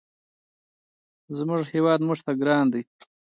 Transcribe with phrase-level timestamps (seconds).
[1.37, 2.81] زموږ هېواد موږ ته ګران دی.